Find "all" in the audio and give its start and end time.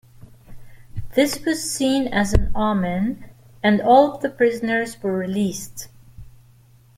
3.79-4.17